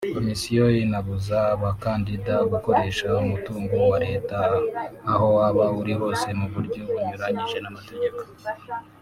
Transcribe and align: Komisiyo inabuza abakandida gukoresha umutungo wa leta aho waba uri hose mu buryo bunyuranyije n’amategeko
Komisiyo 0.15 0.65
inabuza 0.83 1.37
abakandida 1.55 2.33
gukoresha 2.51 3.07
umutungo 3.23 3.75
wa 3.91 3.97
leta 4.05 4.39
aho 5.11 5.25
waba 5.37 5.65
uri 5.79 5.93
hose 6.01 6.27
mu 6.39 6.47
buryo 6.53 6.81
bunyuranyije 6.91 7.57
n’amategeko 7.61 8.21